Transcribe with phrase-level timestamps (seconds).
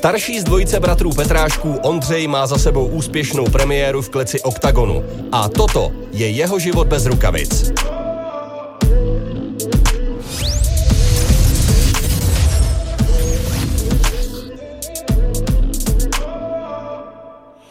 [0.00, 5.04] Starší z dvojice bratrů Petrášků Ondřej má za sebou úspěšnou premiéru v kleci OKTAGONu.
[5.32, 7.72] A toto je jeho život bez rukavic.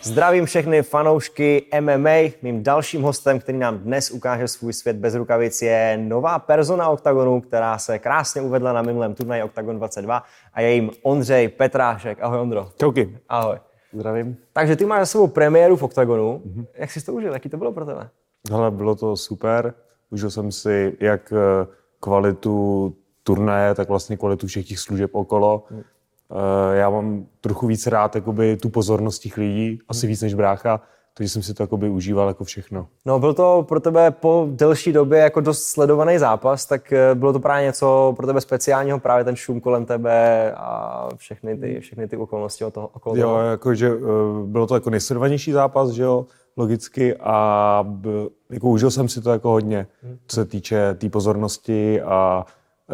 [0.09, 2.33] Zdravím všechny fanoušky MMA.
[2.41, 7.41] Mým dalším hostem, který nám dnes ukáže svůj svět bez rukavic, je nová persona OKTAGONu,
[7.41, 10.23] která se krásně uvedla na minulém turnaji OKTAGON 22
[10.53, 12.17] a je jim Ondřej Petrášek.
[12.21, 12.69] Ahoj Ondro.
[12.79, 13.17] Čauky.
[13.29, 13.57] Ahoj.
[13.93, 14.37] Zdravím.
[14.53, 16.41] Takže ty máš za sebou premiéru v OKTAGONu.
[16.45, 16.65] Mm-hmm.
[16.73, 17.33] Jak jsi to užil?
[17.33, 18.09] Jaký to bylo pro tebe?
[18.51, 19.73] Hele, bylo to super.
[20.09, 21.67] Užil jsem si jak eh,
[21.99, 25.63] kvalitu turnaje, tak vlastně kvalitu všech těch služeb okolo.
[25.71, 25.83] Mm.
[26.73, 30.81] Já mám trochu víc rád jakoby, tu pozornost těch lidí, asi víc než brácha,
[31.13, 32.87] takže jsem si to jakoby, užíval jako všechno.
[33.05, 37.33] No, byl to pro tebe po delší době jako dost sledovaný zápas, tak eh, bylo
[37.33, 42.07] to právě něco pro tebe speciálního, právě ten šum kolem tebe a všechny ty, všechny
[42.07, 43.91] ty okolnosti o toho, okolo Jo, jakože
[44.45, 46.25] bylo to jako nejsledovanější zápas, že jo,
[46.57, 47.85] logicky a
[48.49, 49.87] jako užil jsem si to jako hodně,
[50.27, 52.45] co se týče té tý pozornosti a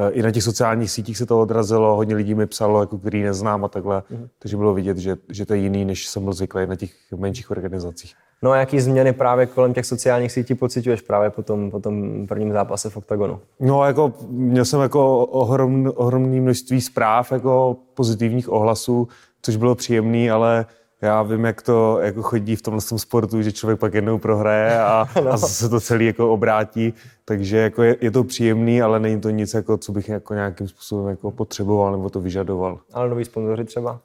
[0.09, 3.65] i na těch sociálních sítích se to odrazilo, hodně lidí mi psalo, jako který neznám
[3.65, 4.27] a takhle, mm.
[4.39, 7.51] takže bylo vidět, že, že to je jiný, než jsem byl zvyklý na těch menších
[7.51, 8.13] organizacích.
[8.41, 12.27] No a jaký změny právě kolem těch sociálních sítí pocituješ právě po tom, po tom
[12.27, 13.39] prvním zápase v OKTAGONu?
[13.59, 19.07] No jako měl jsem jako ohrom, ohromné množství zpráv, jako pozitivních ohlasů,
[19.41, 20.65] což bylo příjemný, ale
[21.01, 25.05] já vím, jak to jako chodí v tomhle sportu, že člověk pak jednou prohraje a,
[25.23, 25.31] no.
[25.31, 26.93] a se to celý jako obrátí.
[27.25, 30.67] Takže jako je, je, to příjemný, ale není to nic, jako, co bych jako nějakým
[30.67, 32.79] způsobem jako potřeboval nebo to vyžadoval.
[32.93, 33.99] Ale noví sponzoři třeba?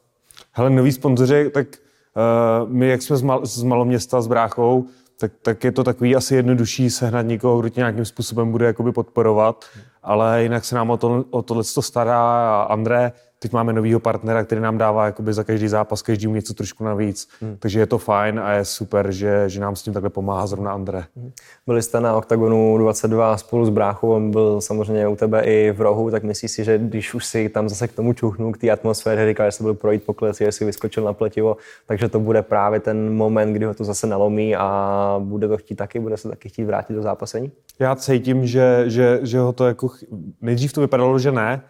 [0.52, 4.86] Hele, noví sponzoři, tak uh, my, jak jsme z, mal, z maloměsta s bráchou,
[5.20, 8.92] tak, tak je to takový asi jednodušší sehnat někoho, kdo tě nějakým způsobem bude jakoby
[8.92, 9.64] podporovat,
[10.02, 14.60] ale jinak se nám o, to, o tohle stará André, Teď máme novýho partnera, který
[14.60, 17.28] nám dává jakoby za každý zápas každému něco trošku navíc.
[17.40, 17.56] Hmm.
[17.58, 20.72] Takže je to fajn a je super, že, že nám s tím takhle pomáhá zrovna
[20.72, 21.04] André.
[21.16, 21.32] Hmm.
[21.66, 25.80] Byli jste na OKTAGONu 22 spolu s bráchou, on byl samozřejmě u tebe i v
[25.80, 28.70] rohu, tak myslíš si, že když už si tam zase k tomu čuchnu, k té
[28.70, 31.56] atmosféře, říkal, že se byl projít po kleci, že si vyskočil na pletivo,
[31.86, 35.76] takže to bude právě ten moment, kdy ho to zase nalomí a bude to chtít
[35.76, 37.52] taky, bude se taky chtít vrátit do zápasení?
[37.78, 39.88] Já cítím, že, že, že ho to jako...
[40.42, 41.62] Nejdřív to vypadalo, že ne,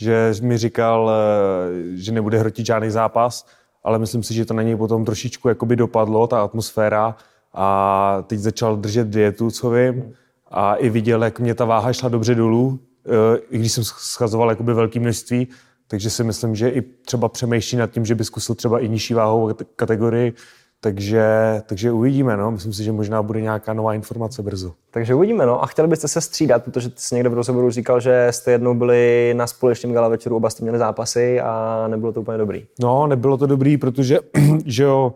[0.00, 3.46] že mi říkal, eh, že nebude hrotit žádný zápas,
[3.84, 7.16] ale myslím si, že to na něj potom trošičku jakoby dopadlo, ta atmosféra.
[7.54, 10.12] A teď začal držet dietu, co vím,
[10.50, 14.50] a i viděl, jak mě ta váha šla dobře dolů, eh, i když jsem schazoval
[14.50, 15.48] jakoby velké množství,
[15.88, 19.14] takže si myslím, že i třeba přemýšlí nad tím, že by zkusil třeba i nižší
[19.14, 20.32] váhovou kategorii,
[20.80, 21.22] takže,
[21.66, 22.50] takže uvidíme, no.
[22.50, 24.72] Myslím si, že možná bude nějaká nová informace brzo.
[24.90, 25.62] Takže uvidíme, no.
[25.62, 29.34] A chtěli byste se střídat, protože jsi někde v rozhovoru říkal, že jste jednou byli
[29.36, 32.66] na společném gala večeru, oba jste měli zápasy a nebylo to úplně dobrý.
[32.80, 34.18] No, nebylo to dobrý, protože,
[34.64, 35.14] že jo,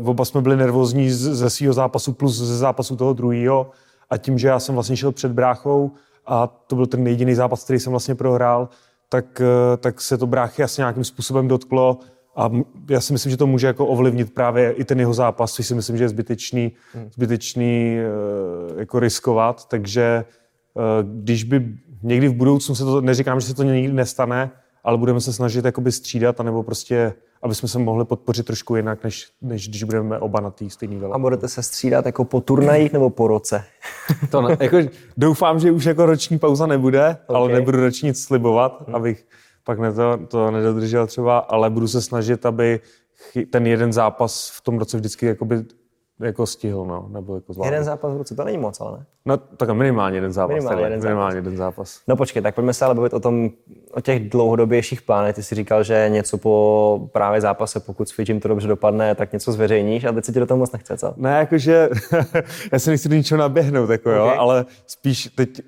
[0.00, 3.70] uh, oba jsme byli nervózní ze svého zápasu plus ze zápasu toho druhého.
[4.10, 5.90] A tím, že já jsem vlastně šel před bráchou
[6.26, 8.68] a to byl ten jediný zápas, který jsem vlastně prohrál,
[9.08, 11.98] tak, uh, tak se to bráchy asi nějakým způsobem dotklo
[12.36, 12.50] a
[12.90, 15.74] já si myslím, že to může jako ovlivnit právě i ten jeho zápas, což si
[15.74, 17.10] myslím, že je zbytečný, hmm.
[17.14, 17.98] zbytečný
[18.70, 19.68] uh, jako riskovat.
[19.68, 20.24] Takže
[20.74, 20.82] uh,
[21.20, 21.68] když by
[22.02, 24.50] někdy v budoucnu se to, neříkám, že se to nikdy nestane,
[24.84, 29.04] ale budeme se snažit jakoby střídat, anebo prostě, aby jsme se mohli podpořit trošku jinak,
[29.04, 31.14] než, než když budeme oba na té stejné vele.
[31.14, 33.64] A budete se střídat jako po turnajích nebo po roce?
[34.30, 34.78] to ne, jako,
[35.16, 37.36] doufám, že už jako roční pauza nebude, okay.
[37.36, 38.94] ale nebudu roční nic slibovat, hmm.
[38.94, 39.26] abych
[39.66, 42.80] pak ne to, to nedodržel třeba, ale budu se snažit, aby
[43.50, 45.64] ten jeden zápas v tom roce vždycky jakoby
[46.20, 47.72] jako stihl, no, nebo jako zvládl.
[47.72, 49.04] Jeden zápas v roce, to není moc, ale ne?
[49.26, 50.54] No, tak minimálně jeden zápas.
[50.54, 51.44] Minimálně, jeden, minimálně zápas.
[51.44, 52.00] jeden zápas.
[52.08, 53.50] No počkej, tak pojďme se ale bavit o tom,
[53.92, 55.34] o těch dlouhodobějších plánech.
[55.34, 59.32] Ty jsi říkal, že něco po právě zápase, pokud s Fidžim to dobře dopadne, tak
[59.32, 61.14] něco zveřejníš a teď se ti do toho moc nechce, co?
[61.16, 61.88] Ne, jakože
[62.72, 64.18] já se nechci do ničeho naběhnout, jako okay.
[64.18, 65.60] jo, ale spíš teď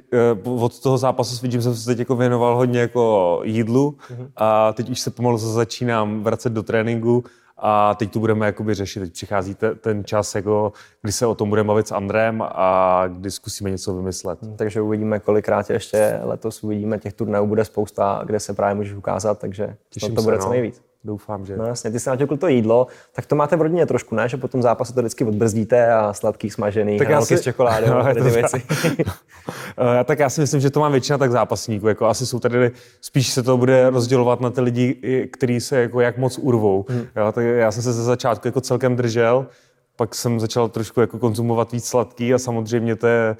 [0.44, 4.28] uh, od toho zápasu s Fidžim jsem se teď jako věnoval hodně jako jídlu mm-hmm.
[4.36, 7.24] a teď už se pomalu začínám vracet do tréninku
[7.58, 9.00] a teď tu budeme jakoby řešit.
[9.00, 10.72] Teď přichází te, ten čas, jako,
[11.02, 14.42] kdy se o tom budeme bavit s Andrem a kdy zkusíme něco vymyslet.
[14.42, 16.98] Hmm, takže uvidíme, kolikrát ještě letos uvidíme.
[16.98, 20.46] Těch turnajů bude spousta, kde se právě můžeš ukázat, takže Těším to bude se, co
[20.46, 20.52] no.
[20.52, 20.82] nejvíc.
[21.08, 21.56] Doufám, že.
[21.56, 24.28] No jasně, ty jsi natěkl to jídlo, tak to máte v rodině trošku, ne?
[24.28, 27.36] Že po tom zápase to vždycky odbrzdíte a sladký, smažený, tak já si...
[27.36, 28.62] s čokoládou no, a ty věci.
[30.00, 31.88] Eh, tak já si myslím, že to má většina tak zápasníků.
[31.88, 32.70] Jako asi jsou tady,
[33.00, 34.94] spíš se to bude rozdělovat na ty lidi,
[35.32, 36.84] kteří se jako jak moc urvou.
[36.88, 37.06] Hmm.
[37.16, 39.46] Jo, tak já jsem se ze začátku jako celkem držel,
[39.96, 43.36] pak jsem začal trošku jako konzumovat víc sladký a samozřejmě to je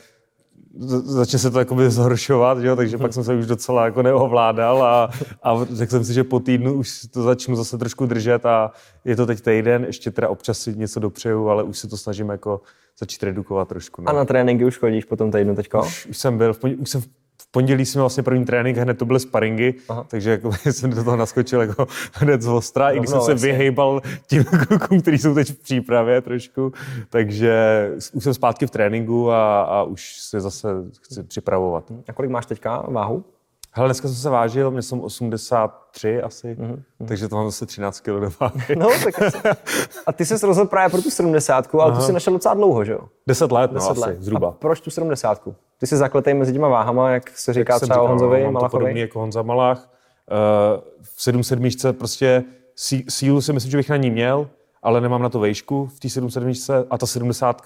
[0.80, 2.76] začne se to jakoby zhoršovat, jo?
[2.76, 5.10] takže pak jsem se už docela jako neovládal a,
[5.42, 8.70] a řekl jsem si, že po týdnu už to začnu zase trošku držet a
[9.04, 12.28] je to teď týden, ještě teda občas si něco dopřeju, ale už se to snažím
[12.28, 12.60] jako
[12.98, 14.02] začít redukovat trošku.
[14.02, 14.08] No.
[14.08, 15.80] A na tréninky už chodíš po tom týdnu teďka?
[15.80, 17.08] Už, už jsem byl, v pondělí, už jsem v
[17.50, 20.04] pondělí jsme vlastně první trénink, hned to byly sparingy, Aha.
[20.08, 23.52] takže jako jsem do toho naskočil jako hned z ostra, i když jsem se vlastně.
[23.52, 26.72] vyhejbal tím klukům, kteří jsou teď v přípravě trošku,
[27.10, 30.68] takže už jsem zpátky v tréninku a, a už se zase
[31.00, 31.92] chci připravovat.
[32.08, 33.24] A kolik máš teďka váhu?
[33.72, 36.82] Hele, dneska jsem se vážil, mě jsem 83 asi, mm-hmm.
[37.08, 38.76] takže to mám zase 13 kg do váhy.
[38.76, 39.14] No, tak.
[40.06, 42.00] A ty jsi rozhodl právě pro tu 70, ale Aha.
[42.00, 43.00] tu si našel docela dlouho, že jo?
[43.26, 44.08] 10 let, 10 no, let.
[44.08, 44.48] asi, zhruba.
[44.48, 45.48] A proč tu 70?
[45.78, 48.80] Ty jsi zakletej mezi těma váhama, jak se říká jak třeba o Honzovi, no, Malachovi?
[48.80, 49.90] podobný jako Honza Malach.
[50.30, 51.42] Uh, v 7
[51.98, 52.44] prostě
[53.08, 54.48] sílu si myslím, že bych na ní měl,
[54.82, 56.28] ale nemám na to vejšku v té 7
[56.90, 57.62] a ta 70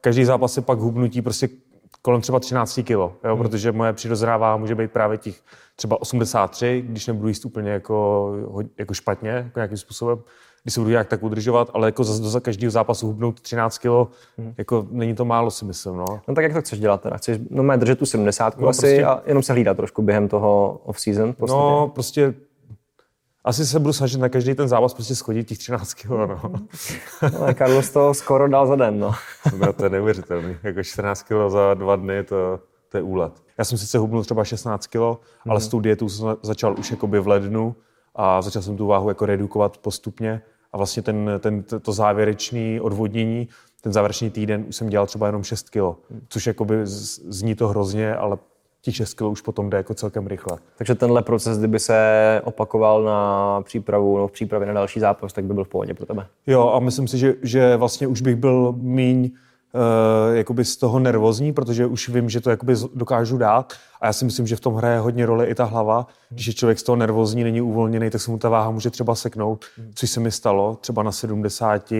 [0.00, 1.48] každý zápas je pak hubnutí prostě
[2.02, 3.38] kolem třeba 13 kg, jo, hmm.
[3.38, 5.40] protože moje přirozená váha může být právě těch
[5.76, 8.32] třeba 83, když nebudu jíst úplně jako,
[8.78, 10.18] jako špatně, jako nějakým způsobem,
[10.62, 13.86] když se budu nějak tak udržovat, ale jako za, za každého zápasu hubnout 13 kg,
[14.38, 14.54] hmm.
[14.58, 15.96] jako není to málo, si myslím.
[15.96, 16.04] No.
[16.28, 17.16] no tak jak to chceš dělat teda?
[17.16, 20.80] Chceš no, držet tu 70 no, asi prostě, a jenom se hlídat trošku během toho
[20.84, 21.34] off-season?
[21.48, 22.34] No, prostě
[23.44, 26.40] asi se budu snažit na každý ten zápas prostě schodit těch 13 kg, no.
[27.22, 29.14] no Carlos to skoro dal za den, no.
[29.58, 30.56] no to je neuvěřitelný.
[30.62, 33.32] Jako 14 kg za dva dny, to, to je úlet.
[33.58, 35.18] Já jsem sice hubnul třeba 16 kg, mm-hmm.
[35.48, 37.76] ale s tou dietou jsem začal už jakoby v lednu
[38.14, 40.42] a začal jsem tu váhu jako redukovat postupně
[40.72, 43.48] a vlastně ten, ten, to závěrečné odvodnění,
[43.80, 45.98] ten závěrečný týden už jsem dělal třeba jenom 6 kg,
[46.28, 48.38] což jakoby zní to hrozně, ale
[48.82, 50.58] těch 6 kg už potom jde jako celkem rychle.
[50.78, 55.44] Takže tenhle proces, kdyby se opakoval na přípravu, no v přípravě na další zápas, tak
[55.44, 56.26] by byl v pohodě pro tebe.
[56.46, 59.30] Jo, a myslím si, že, že vlastně už bych byl míň
[59.74, 63.72] uh, jakoby z toho nervózní, protože už vím, že to jakoby dokážu dát.
[64.00, 66.06] A já si myslím, že v tom hraje hodně roli i ta hlava.
[66.30, 69.14] Když je člověk z toho nervózní, není uvolněný, tak se mu ta váha může třeba
[69.14, 69.64] seknout,
[69.94, 71.92] což se mi stalo třeba na 70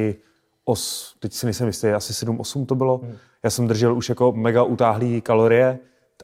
[0.64, 3.00] os, teď si nejsem jistý, asi 7-8 to bylo.
[3.42, 5.78] Já jsem držel už jako mega utáhlý kalorie,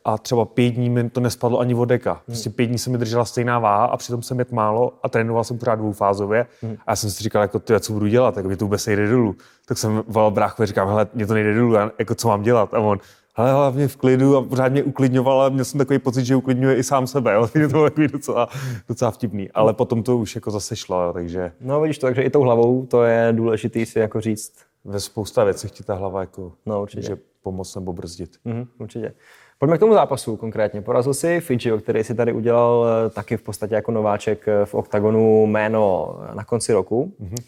[0.04, 2.12] a třeba pět dní mi to nespadlo ani vodeka.
[2.12, 2.20] Hmm.
[2.26, 5.44] Prostě pět dní se mi držela stejná váha a přitom jsem jet málo a trénoval
[5.44, 6.46] jsem pořád dvoufázově.
[6.62, 6.76] Hmm.
[6.86, 9.08] A já jsem si říkal, jako, ty, co budu dělat, jako, mě to vůbec nejde
[9.08, 9.36] dolů.
[9.66, 12.74] Tak jsem volal bráchu a říkám, hele, mě to nejde dolů, jako, co mám dělat?
[12.74, 12.98] A on,
[13.38, 16.76] hele, hlavně v klidu a pořád mě uklidňoval a měl jsem takový pocit, že uklidňuje
[16.76, 17.34] i sám sebe.
[17.34, 17.46] Jo.
[17.52, 18.48] to bylo takový docela,
[18.88, 19.50] docela vtipný.
[19.50, 21.52] Ale potom to už jako zase šlo, jo, takže...
[21.60, 24.67] No vidíš to, takže i tou hlavou to je důležité si jako říct.
[24.84, 27.00] Ve spousta věcí ti ta hlava jako no, určitě.
[27.00, 28.30] může pomoct nebo brzdit.
[28.44, 29.14] Mm, určitě.
[29.58, 30.82] Pojďme k tomu zápasu konkrétně.
[30.82, 34.74] Porazil si Fidži, který si tady udělal eh, taky v podstatě jako nováček eh, v
[34.74, 37.12] OKTAGONu jméno na konci roku.
[37.20, 37.44] Mm-hmm.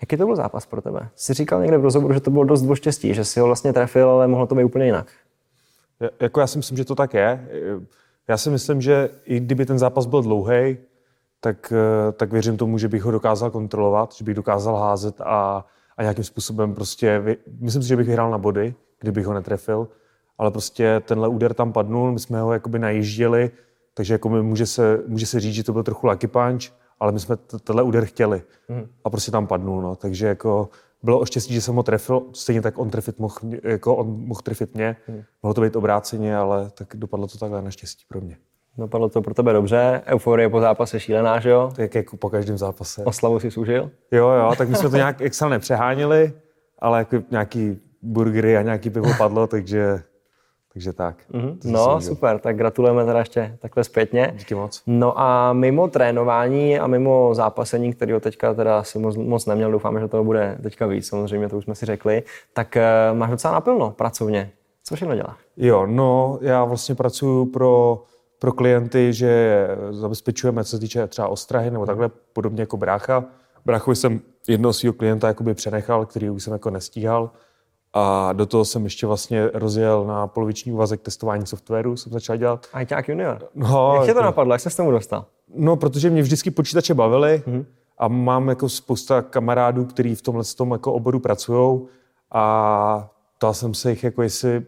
[0.00, 1.08] Jaký to byl zápas pro tebe?
[1.14, 4.10] Jsi říkal někde v rozhovoru, že to bylo dost štěstí, že si ho vlastně trefil,
[4.10, 5.06] ale mohlo to být úplně jinak.
[6.00, 7.48] Já, jako já si myslím, že to tak je.
[8.28, 10.76] Já si myslím, že i kdyby ten zápas byl dlouhý,
[11.40, 15.64] tak, eh, tak věřím tomu, že bych ho dokázal kontrolovat, že bych dokázal házet a,
[15.96, 17.22] a nějakým způsobem prostě,
[17.60, 19.88] myslím si, že bych vyhrál na body, kdybych ho netrefil
[20.38, 23.50] ale prostě tenhle úder tam padnul, my jsme ho jakoby najížděli,
[23.94, 26.62] takže jako může, se, může se říct, že to byl trochu lucky punch,
[27.00, 28.86] ale my jsme tenhle úder chtěli mm.
[29.04, 29.96] a prostě tam padnul, no.
[29.96, 30.68] takže jako
[31.02, 34.40] bylo o štěstí, že jsem ho trefil, stejně tak on trefit mohl, jako on mohl
[34.40, 35.22] trefit mě, mm.
[35.42, 38.36] mohlo to být obráceně, ale tak dopadlo to takhle naštěstí pro mě.
[38.78, 41.70] Dopadlo to pro tebe dobře, euforie po zápase šílená, že jo?
[41.76, 43.04] Tak jako po každém zápase.
[43.04, 43.90] Oslavu si služil?
[44.12, 46.32] Jo, jo, tak my jsme to nějak excel nepřeháněli,
[46.78, 50.02] ale jako nějaký burgery a nějaký pivo padlo, takže
[50.72, 51.16] takže tak.
[51.32, 51.58] Mm-hmm.
[51.64, 54.32] No, super, tak gratulujeme teda ještě takhle zpětně.
[54.38, 54.82] Díky moc.
[54.86, 60.00] No a mimo trénování a mimo zápasení, kterého teďka teda si moc, moc neměl, doufáme,
[60.00, 62.22] že toho bude teďka víc, samozřejmě to už jsme si řekli,
[62.52, 62.76] tak
[63.10, 64.50] uh, máš docela naplno pracovně.
[64.84, 65.36] Co všechno děláš?
[65.56, 68.02] Jo, no, já vlastně pracuji pro,
[68.38, 73.24] pro klienty, že zabezpečujeme, co se týče třeba ostrahy nebo takhle, podobně jako brácha.
[73.64, 77.30] Bráchovi jsem jednoho svého klienta jakoby přenechal, který už jsem jako nestíhal
[77.92, 82.66] a do toho jsem ještě vlastně rozjel na poloviční úvazek testování softwaru, jsem začal dělat.
[82.72, 83.48] Ajťák junior.
[83.54, 85.24] No, jak tě to jako- napadlo, jak se s tomu dostal?
[85.54, 87.64] No, protože mě vždycky počítače bavily mm-hmm.
[87.98, 91.80] a mám jako spousta kamarádů, kteří v tomhle tom jako oboru pracují
[92.32, 94.66] a ptal jsem se jich, jako jestli,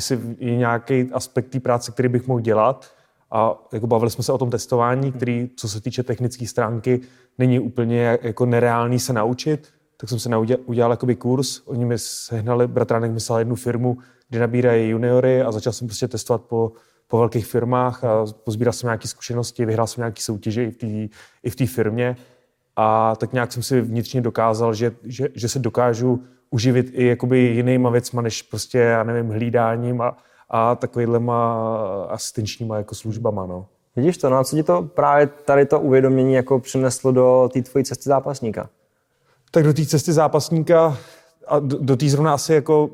[0.00, 2.90] jestli je nějaký aspekt té práce, který bych mohl dělat.
[3.30, 7.00] A jako bavili jsme se o tom testování, který, co se týče technické stránky,
[7.38, 9.68] není úplně jako nereálný se naučit
[10.00, 10.30] tak jsem se
[10.66, 11.62] udělal jakoby kurz.
[11.66, 16.42] Oni mi sehnali, bratránek myslel jednu firmu, kde nabírají juniory a začal jsem prostě testovat
[16.42, 16.72] po,
[17.08, 20.86] po velkých firmách a pozbíral jsem nějaké zkušenosti, vyhrál jsem nějaké soutěže i v té
[21.42, 22.16] i v té firmě
[22.76, 27.38] a tak nějak jsem si vnitřně dokázal, že, že, že se dokážu uživit i jakoby
[27.38, 30.16] jinýma věcma, než prostě, já nevím, hlídáním a,
[30.50, 31.56] a takovýhlema
[32.08, 33.46] asistenčníma jako službama.
[33.46, 33.66] No.
[33.96, 37.62] Vidíš to, no a co ti to právě tady to uvědomění jako přineslo do té
[37.62, 38.68] tvojí cesty zápasníka?
[39.50, 40.98] Tak do té cesty zápasníka
[41.46, 42.90] a do, do té zrovna asi jako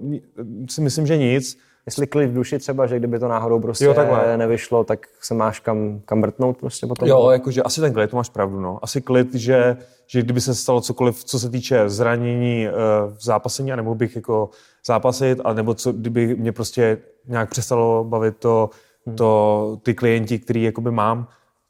[0.71, 1.59] si myslím, že nic.
[1.87, 4.37] Jestli klid v duši třeba, že kdyby to náhodou prostě jo, takhle.
[4.37, 7.09] nevyšlo, tak se máš kam, kam brtnout prostě potom?
[7.09, 8.79] Jo, jakože asi ten klid, to máš pravdu, no.
[8.83, 9.77] Asi klid, že,
[10.07, 14.51] že kdyby se stalo cokoliv, co se týče zranění uh, v zápasení, anebo bych jako
[14.87, 18.71] zápasit, anebo co, kdyby mě prostě nějak přestalo bavit to,
[19.07, 19.17] hmm.
[19.17, 21.29] to ty klienti, který jakoby mám,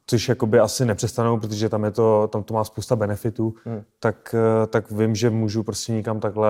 [0.09, 3.83] což jakoby asi nepřestanou, protože tam, je to, tam to má spousta benefitů, hmm.
[3.99, 6.49] tak, eh, tak vím, že můžu prostě někam takhle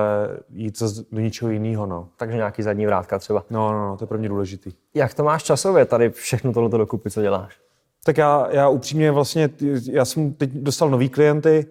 [0.50, 1.86] jít do ničeho jiného.
[1.86, 2.10] No.
[2.18, 3.46] Takže nějaký zadní vrátka třeba.
[3.50, 4.72] No, no, no, to je pro mě důležitý.
[4.94, 7.60] Jak to máš časově tady všechno tohleto dokupy, co děláš?
[8.04, 9.50] Tak já, já upřímně vlastně,
[9.92, 11.66] já jsem teď dostal nový klienty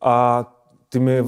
[0.00, 0.44] a
[0.88, 1.22] ty mi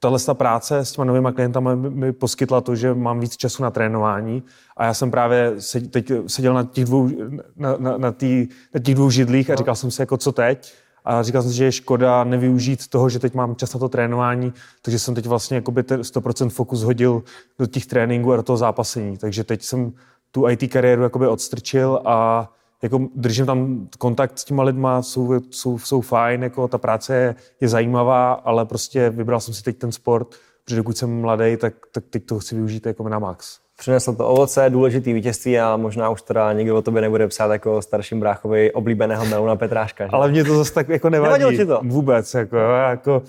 [0.00, 4.42] tahle práce s těma novými klientama mi poskytla to, že mám víc času na trénování
[4.76, 7.10] a já jsem právě se, teď seděl na těch dvou,
[7.56, 10.74] na, na, na, tý, na těch dvou židlích a říkal jsem si, jako co teď.
[11.04, 13.88] A říkal jsem si, že je škoda nevyužít toho, že teď mám čas na to
[13.88, 14.52] trénování,
[14.82, 17.22] takže jsem teď vlastně jakoby 100% fokus hodil
[17.58, 19.16] do těch tréninků a do toho zápasení.
[19.16, 19.92] Takže teď jsem
[20.30, 22.48] tu IT kariéru jakoby odstrčil a
[22.82, 27.34] jako držím tam kontakt s těma lidma, jsou, jsou, jsou fajn, jako ta práce je,
[27.60, 30.28] je zajímavá, ale prostě vybral jsem si teď ten sport,
[30.64, 33.58] protože dokud jsem mladý, tak, tak teď to chci využít jako na max.
[33.78, 37.82] Přinesl to ovoce, důležitý vítězství a možná už teda nikdo o tobě nebude psát jako
[37.82, 40.04] starším bráchovi oblíbeného Meluna Petráška.
[40.04, 40.10] Že?
[40.12, 41.28] Ale mě to zase tak jako nevadí.
[41.28, 41.80] Nevadilo ti to?
[41.84, 42.34] Vůbec.
[42.34, 42.56] Jako,
[42.90, 43.22] jako,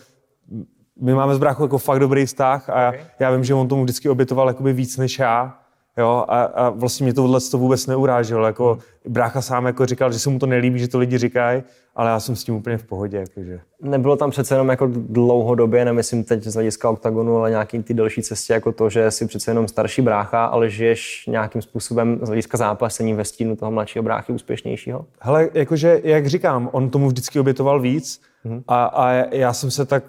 [1.01, 2.99] my máme s bráchou jako fakt dobrý vztah a okay.
[3.19, 5.59] já vím, že on tomu vždycky obětoval jakoby víc než já
[5.99, 8.45] Jo, a, a vlastně mě tohle to vůbec neuráželo.
[8.45, 9.13] Jako, hmm.
[9.13, 11.63] Brácha sám jako říkal, že se mu to nelíbí, že to lidi říkají,
[11.95, 13.17] ale já jsem s tím úplně v pohodě.
[13.17, 13.59] Jakože.
[13.81, 18.21] Nebylo tam přece jenom jako dlouhodobě, nemyslím teď z hlediska oktagonu, ale nějaký ty delší
[18.21, 22.57] cestě, jako to, že jsi přece jenom starší brácha, ale žiješ nějakým způsobem z hlediska
[22.57, 25.05] zápasení ve stínu toho mladšího bráchy úspěšnějšího?
[25.19, 28.63] Hele, jakože, jak říkám, on tomu vždycky obětoval víc hmm.
[28.67, 30.03] a, a já jsem se tak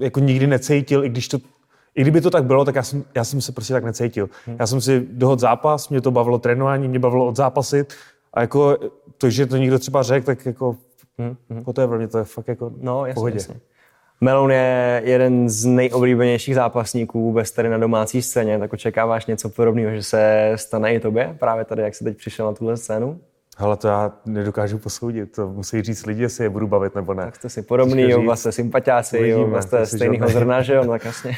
[0.00, 1.38] jako nikdy necítil, i když to
[1.96, 4.28] i kdyby to tak bylo, tak já jsem, já jsem se prostě tak necítil.
[4.46, 4.56] Hmm.
[4.60, 7.94] Já jsem si dohod zápas, mě to bavilo trénování, mě bavilo odzápasit
[8.34, 8.76] a jako
[9.18, 10.76] to, že to někdo třeba řekl, tak jako
[11.18, 11.36] hmm.
[11.50, 11.62] hmm.
[11.64, 13.36] whatever, mě to je fakt jako no, jasně, pohodě.
[13.36, 13.60] Jasně.
[14.20, 19.94] Melon je jeden z nejoblíbenějších zápasníků vůbec tady na domácí scéně, tak očekáváš něco podobného,
[19.94, 23.20] že se stane i tobě, právě tady, jak jsi teď přišel na tuhle scénu?
[23.58, 27.24] Ale to já nedokážu posoudit, to musí říct lidi, jestli je budu bavit nebo ne.
[27.24, 31.04] Tak jste si podobný, oba jste sympatiáci, oba jste stejného zrna, že jo, no tak
[31.04, 31.32] jasně.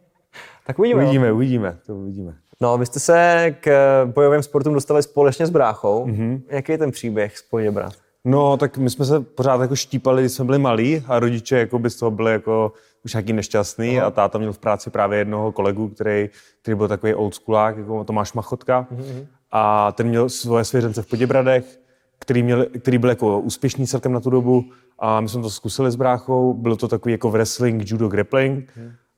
[0.66, 1.02] tak uvidíme.
[1.02, 1.34] Uvidíme, no.
[1.34, 2.34] uvidíme, to uvidíme.
[2.60, 3.70] No, vy jste se k
[4.04, 6.06] bojovým sportům dostali společně s bráchou.
[6.06, 6.40] Mm-hmm.
[6.50, 7.92] Jaký je ten příběh spojně brat?
[8.24, 11.78] No, tak my jsme se pořád jako štípali, když jsme byli malí a rodiče jako
[11.78, 12.72] by z toho byli jako
[13.04, 14.06] už nějaký nešťastný Aha.
[14.06, 16.30] a táta měl v práci právě jednoho kolegu, který,
[16.62, 18.86] který byl takový old schoolák, jako Tomáš Machotka.
[18.92, 21.80] Mm-hmm a ten měl svoje svěřence v Poděbradech,
[22.18, 24.64] který, měl, který byl jako úspěšný celkem na tu dobu
[24.98, 28.72] a my jsme to zkusili s bráchou, bylo to takový jako wrestling, judo, grappling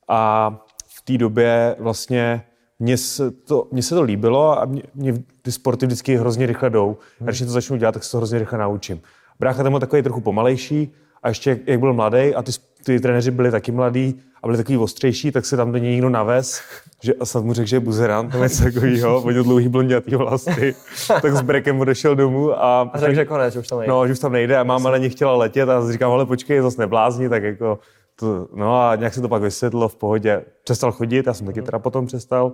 [0.08, 0.50] a
[0.86, 2.44] v té době vlastně
[2.78, 6.70] mně se, to, mně se to líbilo a mě, mě ty sporty vždycky hrozně rychle
[6.70, 6.96] jdou.
[7.20, 9.00] A když to začnu dělat, tak se to hrozně rychle naučím.
[9.40, 10.92] Brácha tam byl takový trochu pomalejší
[11.22, 12.52] a ještě jak byl mladý a ty,
[12.92, 16.08] ty trenéři byli taky mladí a byli takový ostřejší, tak se tam do něj někdo
[16.08, 16.60] navez
[17.02, 20.14] že a snad mu řekl, že je buzerant, to něco takového, on měl dlouhý blondětý
[20.14, 20.74] vlasy,
[21.22, 22.90] tak s brekem odešel domů a...
[22.92, 23.92] A řekl, že konec, už tam nejde.
[23.92, 26.60] No, že už tam nejde a máma na ně chtěla letět a říkám, ale počkej,
[26.60, 27.78] zase neblázni, tak jako...
[28.16, 30.44] To, no a nějak se to pak vysvětlo v pohodě.
[30.64, 32.52] Přestal chodit, já jsem taky teda potom přestal.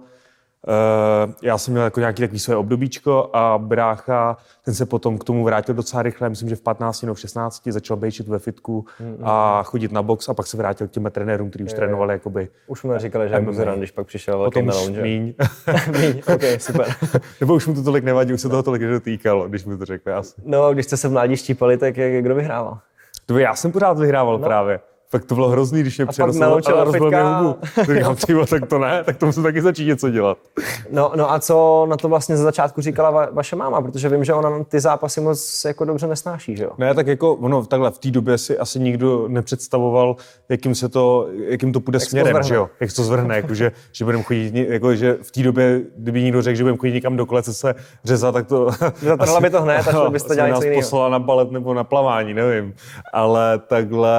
[0.66, 5.25] Uh, já jsem měl jako nějaký takový své obdobíčko a brácha, ten se potom k
[5.25, 8.85] tomu vrátil docela rychle, myslím, že v 15 nebo v 16 začal bejčit ve fitku
[9.23, 12.12] a chodit na box a pak se vrátil k těm trenérům, kteří už je, trénovali
[12.12, 12.49] jakoby.
[12.66, 15.02] Už mu říkali, že je když pak přišel velký potom melon, že?
[15.02, 15.35] míň.
[15.99, 16.23] míň.
[16.35, 16.87] okay, super.
[17.40, 20.14] nebo už mu to tolik nevadí, už se toho tolik nedotýkalo, když mu to řekl,
[20.14, 20.35] asi.
[20.44, 22.78] No, když jste se v mládí štípali, tak jak, kdo vyhrával?
[23.26, 24.47] To by já jsem pořád vyhrával no.
[24.47, 24.80] právě.
[25.14, 27.56] Tak to bylo hrozný, když mě přerostl a rozbil mě hubu.
[27.94, 28.16] Říkám,
[28.50, 30.38] tak to ne, tak to musím taky začít něco dělat.
[30.90, 34.25] No, no a co na to vlastně za začátku říkala va- vaše máma, protože vím,
[34.25, 36.71] že ona ty zápasy moc jako dobře nesnáší, že jo?
[36.78, 40.16] Ne, tak jako ono takhle v té době si asi nikdo nepředstavoval,
[40.49, 42.68] jakým se to, jakým to půjde jak směrem, to že jo?
[42.80, 46.42] Jak to zvrhne, jako, že, že budeme chodit, jako, že v té době, kdyby někdo
[46.42, 48.71] řekl, že budeme chodit někam do kolece se řezat, tak to...
[49.02, 50.83] Zatrhla by to hned, tak byste dělali něco jiného.
[50.83, 52.75] poslala na balet nebo na plavání, nevím.
[53.12, 54.18] Ale takhle,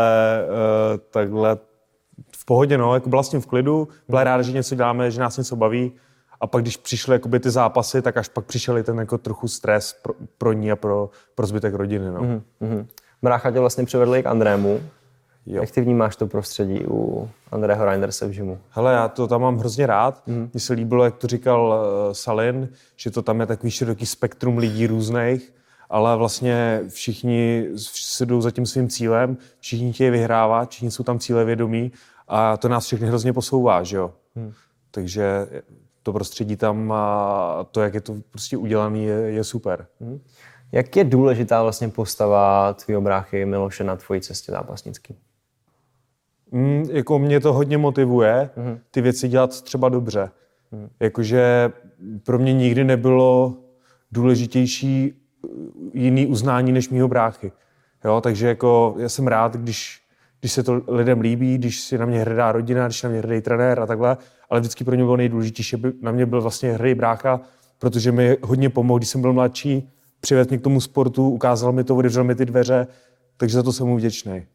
[0.49, 1.57] uh, takhle
[2.31, 5.21] v pohodě, no, jako byla s tím v klidu, byla ráda, že něco děláme, že
[5.21, 5.91] nás něco baví.
[6.41, 9.47] A pak, když přišly jakoby, ty zápasy, tak až pak přišel i ten jako trochu
[9.47, 12.11] stres pro, pro ní a pro, pro zbytek rodiny.
[12.11, 12.21] No.
[12.21, 12.85] Mm-hmm.
[13.21, 14.81] Brácha tě vlastně přivedli k Andrému.
[15.45, 15.61] Jo.
[15.61, 18.59] Jak ty vnímáš to prostředí u Andreho Reinderse v žimu?
[18.69, 20.27] Hele, já to tam mám hrozně rád.
[20.27, 20.49] Mm.
[20.53, 24.57] Mně se líbilo, jak to říkal uh, Salin, že to tam je takový široký spektrum
[24.57, 25.53] lidí různých,
[25.89, 31.19] ale vlastně všichni se jdou za tím svým cílem, všichni chtějí vyhrávat, všichni jsou tam
[31.19, 31.91] cíle vědomí
[32.27, 34.13] a to nás všechny hrozně posouvá, že jo.
[34.35, 34.53] Mm.
[34.91, 35.47] Takže
[36.03, 39.87] to prostředí tam a to, jak je to prostě udělané, je, je super.
[39.99, 40.19] Mm.
[40.71, 45.15] Jak je důležitá vlastně postava tvýho bráchy Miloše na tvojí cestě zápasnický?
[46.51, 48.79] Mm, jako mě to hodně motivuje mm.
[48.91, 50.31] ty věci dělat třeba dobře.
[50.71, 50.89] Mm.
[50.99, 51.71] Jakože
[52.23, 53.57] pro mě nikdy nebylo
[54.11, 55.24] důležitější
[55.93, 57.51] jiný uznání než mýho bráchy.
[58.05, 60.01] Jo, takže jako já jsem rád, když,
[60.39, 63.41] když se to lidem líbí, když si na mě hrdá rodina, když na mě hrdý
[63.41, 64.17] trenér a takhle,
[64.49, 67.41] ale vždycky pro ně bylo nejdůležitější, aby na mě byl vlastně hrdý brácha,
[67.79, 71.83] protože mi hodně pomohl, když jsem byl mladší, přivedl mě k tomu sportu, ukázal mi
[71.83, 72.87] to, otevřel mi ty dveře,
[73.37, 74.45] takže za to jsem mu vděčný.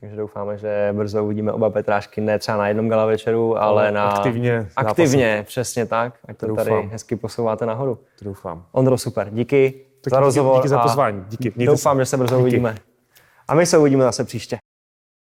[0.00, 4.10] Takže doufáme, že brzo uvidíme oba Petrášky ne třeba na jednom gala večeru, ale na...
[4.10, 4.68] Aktivně.
[4.76, 5.46] Aktivně, zápasy.
[5.46, 6.18] přesně tak.
[6.28, 7.98] Ať to, to tady hezky posouváte nahoru.
[8.18, 8.64] To doufám.
[8.72, 9.30] Ondro, super.
[9.30, 10.56] Díky tak za rozhovor.
[10.56, 11.24] Díky za pozvání.
[11.28, 11.52] Díky.
[11.56, 12.00] Mějte doufám, se.
[12.00, 12.42] že se brzo díky.
[12.42, 12.78] uvidíme.
[13.48, 14.58] A my se uvidíme zase příště.